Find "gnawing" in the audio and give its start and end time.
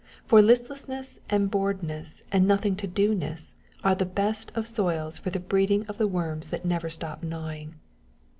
7.21-7.75